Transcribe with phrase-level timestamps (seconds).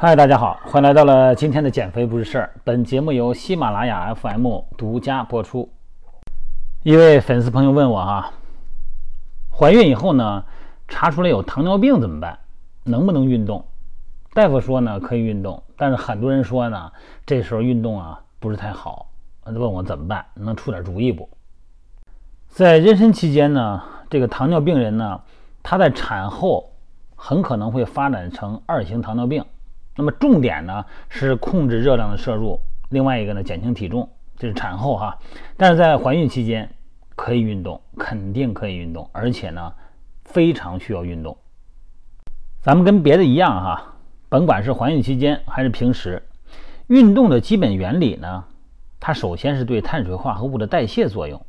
[0.00, 2.52] 嗨，大家好，欢迎来到了今天的减肥不是事儿。
[2.62, 5.68] 本节目由喜马拉雅 FM 独家播出。
[6.84, 8.30] 一位粉丝朋友问我哈，
[9.50, 10.44] 怀孕以后呢，
[10.86, 12.38] 查出来有糖尿病怎么办？
[12.84, 13.64] 能不能运动？
[14.34, 16.92] 大夫说呢，可以运动，但是很多人说呢，
[17.26, 19.10] 这时候运动啊不是太好。
[19.46, 20.24] 问我怎么办？
[20.34, 21.28] 能出点主意不？
[22.46, 25.20] 在妊娠期间呢，这个糖尿病人呢，
[25.60, 26.70] 他在产后
[27.16, 29.44] 很可能会发展成二型糖尿病。
[29.98, 35.18] 那么重点呢是控制热量的摄入，另外一个呢减轻体重，这是产后哈。
[35.56, 36.70] 但是在怀孕期间
[37.16, 39.74] 可以运动，肯定可以运动，而且呢
[40.24, 41.36] 非常需要运动。
[42.62, 43.96] 咱们跟别的一样哈，
[44.28, 46.22] 甭管是怀孕期间还是平时，
[46.86, 48.44] 运动的基本原理呢，
[49.00, 51.44] 它首先是对碳水化合物的代谢作用。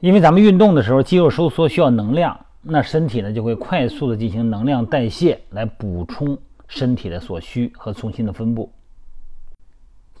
[0.00, 2.46] 因为咱们运动的时候，肌肉收缩需要能量。
[2.62, 8.72] 那身体呢就会快速的进行能量代谢，来补充身体的所需和重新的分布。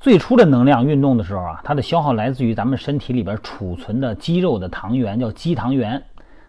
[0.00, 6.02] 最初的能量运动的时候啊，它的消耗来自于咱们身体里边储存的肌肉的糖原，叫肌糖原。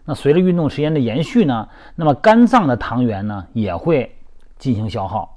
[0.04, 4.16] 那随着运动时间的延续呢，那么肝脏的糖原呢也会
[4.56, 5.36] 进行消耗，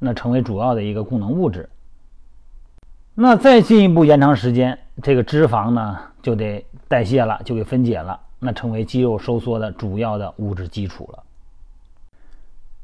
[0.00, 1.68] 那成为主要的一个供能物质。
[3.14, 8.20] 那再进一步延长时间，这个脂肪呢就得代谢了，就给分解了。
[8.38, 11.22] 那成为肌肉收缩的主要的物质基础了。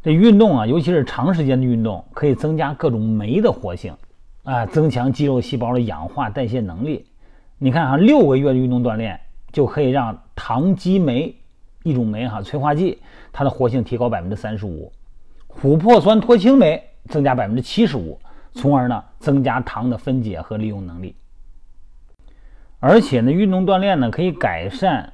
[0.03, 3.95] 这运动啊，尤其是长时间的运动，可以增加各种酶的活性，
[4.43, 7.07] 啊，增强肌肉细胞的氧化代谢能力。
[7.59, 9.21] 你看哈，六个月的运动锻炼
[9.53, 11.33] 就可以让糖基酶
[11.85, 12.99] 一种酶哈催化剂，
[13.33, 14.91] 它的活性提高百分之三十五，
[15.49, 18.19] 琥珀酸脱氢酶增加百分之七十五，
[18.55, 21.15] 从而呢增加糖的分解和利用能力。
[22.81, 25.13] 而且呢，运动锻炼呢可以改善。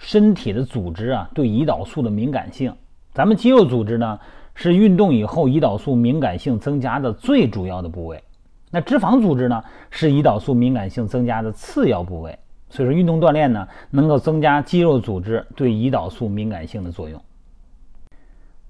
[0.00, 2.74] 身体的组织啊，对胰岛素的敏感性，
[3.12, 4.18] 咱们肌肉组织呢
[4.54, 8.24] 是运动以后胰岛素敏感性增加的最主要的部位，
[8.70, 12.36] 那脂肪组织呢是胰岛素敏感性增加的次要部位。
[12.70, 17.20] 所以说，运动锻炼呢能够增加肌肉组织对胰岛素敏感性的作用。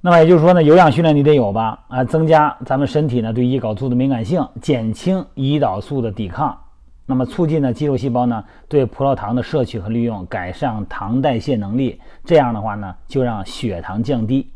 [0.00, 1.84] 那么也就是说呢，有氧训练你得有吧？
[1.86, 6.58] 啊，增加咱们身体呢对胰岛素的敏感性，减轻胰岛素的抵抗。
[7.10, 12.00] 那么促进呢肌肉细胞呢对葡萄糖的摄取和利用，改善糖代谢能力。
[12.24, 14.48] 这样的话呢就让血糖降低。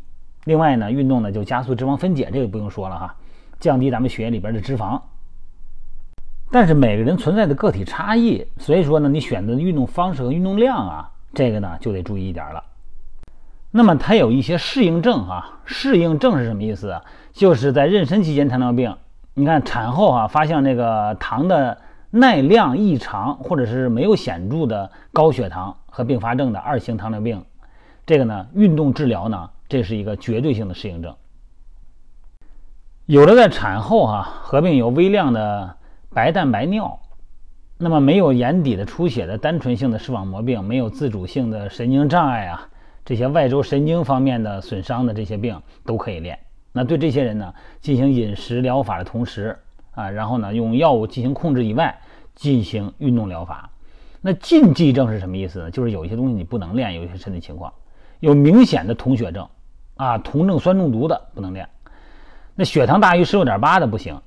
[0.45, 3.15] 另外呢运动呢就加速脂肪分解，这个不用说了哈，
[3.59, 5.01] 降低咱们血液里边的脂肪。
[6.49, 12.63] 但是每个人存在的个体差异，所以说呢你选择的运动方式和运动量啊，这个呢就得注意一点了。
[13.71, 17.01] 那么它有一些适应症哈，适应症是什么意思？
[17.33, 18.95] 就是在妊娠期间糖尿病，
[19.33, 21.77] 你看产后啊发现那个糖的。
[22.15, 27.43] 耐量异常，或者是没有显著的高血糖和并发症的二型糖尿病，
[28.05, 31.13] 这个呢，运动治疗呢，这是一个绝对性的适应症。
[33.05, 35.75] 有的在产后哈，合并有微量的
[36.13, 37.01] 白蛋白尿，
[37.77, 42.69] 那么没有眼底的出血的单纯性的视网膜病，没有自主性的神经障碍啊，
[43.03, 46.39] 这些外周神经方面的损伤的这些病都可以练。
[46.71, 49.59] 那对这些人呢，进行饮食疗法的同时
[49.91, 51.93] 啊，然后呢，用药物进行控制以外。
[52.35, 53.69] 进行运动疗法，
[54.21, 55.71] 那禁忌症是什么意思呢？
[55.71, 57.73] 就是有一些东西你不能练，有一些身体情况，
[58.19, 59.47] 有明显的酮血症
[59.95, 61.69] 啊，酮症酸中毒的不能练。
[62.53, 64.21] 那血糖大于十六点八的不行，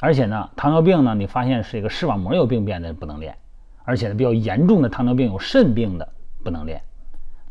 [0.00, 3.36] 而且呢，糖尿病呢，你发现是一个视网膜有病变的不能练，
[3.84, 6.08] 而且呢，比较严重的糖尿病有肾病的
[6.42, 6.82] 不能练，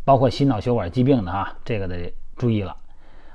[0.03, 2.75] 包括心脑血管疾病的哈，这个得注意了。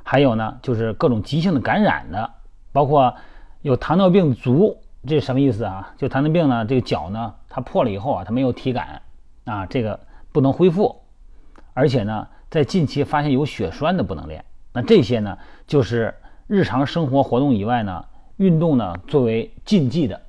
[0.02, 2.30] 还有呢，就是各种急性的感染的，
[2.72, 3.14] 包括
[3.62, 4.76] 有糖尿病足。
[5.06, 5.94] 这什么意思啊？
[5.96, 9.00] 就糖尿病呢，这个脚呢，它破了以后啊，它没有体感
[9.44, 9.98] 啊，这个
[10.32, 10.94] 不能恢复，
[11.72, 14.44] 而且呢，在近期发现有血栓的不能练。
[14.72, 16.14] 那这些呢，就是
[16.46, 18.04] 日常生活活动以外呢，
[18.36, 20.20] 运动呢作为禁忌的。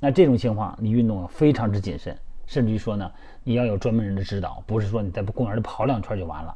[0.00, 3.10] 那这种情况，你运动非常之谨慎，甚至于说呢，
[3.44, 6.54] 你要有专门人的指导，不是说你在公园里跑两圈就完了。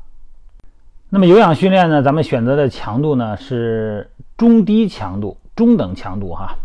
[1.08, 6.56] 那么有氧训练呢，咱们选择的强度呢是中低强度、中等强度哈。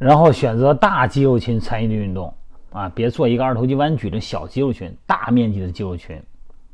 [0.00, 2.32] 然后选择大肌肉群参与的运动
[2.72, 6.18] 啊，别做一个二头肌弯举的小肌肉群，大面积的肌肉群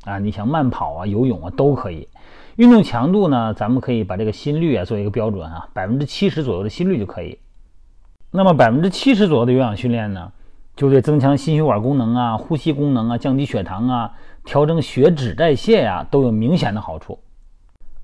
[0.05, 2.07] 啊，你想慢跑啊、游泳啊都可以。
[2.55, 7.37] 运动强度呢，咱们可以把这个心率啊做一个标准啊，百分之七十左右的心率就可以。
[8.31, 10.31] 那么百分之七十左右的有氧训练呢，
[10.77, 14.13] 就对增强心血管功能啊、呼吸功能啊、降低血糖啊、
[14.45, 17.19] 调整血脂代谢呀都有明显的好处。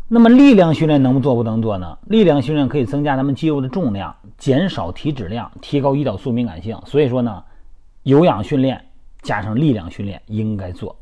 [0.07, 1.97] 那么力量训练能做不能做呢？
[2.05, 6.77] 力量训练可以增加咱们肌肉的重量，减少体脂量，提高胰岛素敏感性。
[6.85, 7.43] 所以说呢，
[8.03, 8.89] 有氧训练
[9.21, 10.95] 加上力量训练应该做。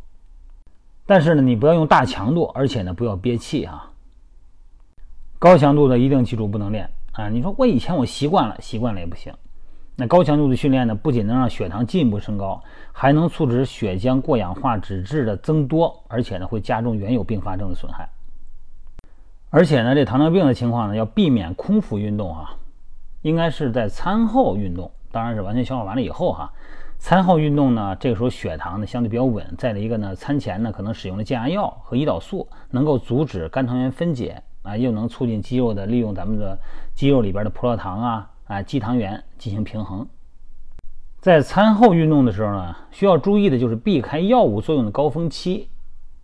[1.06, 3.90] 但是呢，你不要用大强度，而且呢不要憋气啊。
[5.40, 7.28] 高强度的一定记住不能练啊！
[7.28, 9.34] 你说我以前我习惯了，习惯了也不行。
[9.98, 12.64] 那高强度的训练呢，不仅能让血糖进一步升高，
[12.94, 18.08] 还能促使血浆过氧化脂质的增多，而且呢会加重原有并发症的损害。
[19.54, 22.56] 而且呢，这糖尿病的情况呢，要避免空腹运动啊，
[23.22, 26.54] 应该是在餐后运动，当然是完全消化完了以后哈。
[26.98, 29.46] 餐后运动呢，这个时候血糖呢相对比较稳。
[29.58, 36.58] 再一个呢，餐前呢可能使用了降压药和胰岛素，能够阻止肝糖原分解啊，又能促进肌肉的利用咱们的
[36.96, 40.08] 肌肉里边的葡萄糖啊啊肌糖原进行平衡。
[41.20, 45.68] 在餐后运动的时候呢，需要注意的就是避开药物作用的高峰期，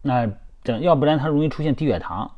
[0.02, 0.32] 那
[0.64, 2.32] 这要不然它容易出现低血糖。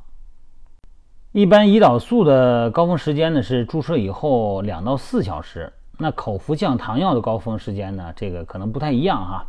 [1.32, 5.72] 一般胰岛素的高峰时间呢是注射以后两到四小时。
[6.02, 8.12] 那口服降糖药的高峰时间呢？
[8.16, 9.46] 这个可能不太一样哈，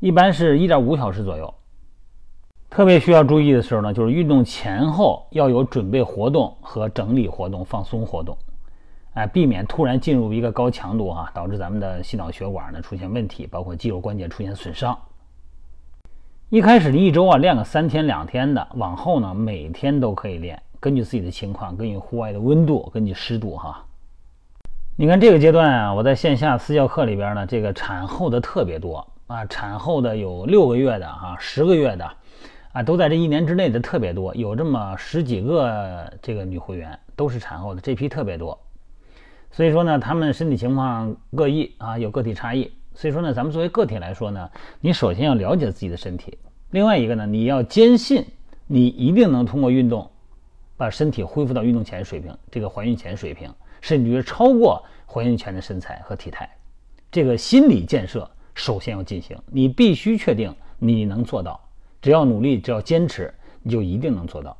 [0.00, 1.52] 一般是一点五小时左右。
[2.70, 8.36] 特别需要注意的时候呢，就是运动前后要有准备活动和整理活动、放松活动，
[9.14, 14.96] 哎，避免突然进入一个高强度啊，导致咱们的心脑血管呢出现问题，包括肌肉关节出现损伤。
[16.50, 23.84] 一开始你一周啊练个三天两天的，往后呢每天都可以练，根据自己的情况，根据户外的温度，根据湿度哈。
[24.96, 32.10] 你看这个阶段啊，我在线下私教课里边呢，这个产后的特别多啊，产后的有六个月的啊，十个月的，
[32.72, 38.58] 啊，都在这一年之内的特别多，有这么十几个这个女会员都是产后的，这批特别多。
[39.50, 42.72] 所以说呢，他们身体情况各异啊，有个体差异。
[42.98, 44.50] 所以说呢，咱们作为个体来说呢，
[44.80, 46.36] 你首先要了解自己的身体，
[46.70, 48.26] 另外一个呢，你要坚信
[48.66, 50.10] 你一定能通过运动
[50.76, 53.48] 把身体恢复到运动前水平，这个怀孕前水平。
[53.80, 56.50] 甚至于超过怀孕前的身材和体态，
[57.12, 59.38] 这个心理建设首先要进行。
[59.46, 61.60] 你必须确定你能做到，
[62.02, 64.57] 只要努力，只要坚持，你就一定能做到。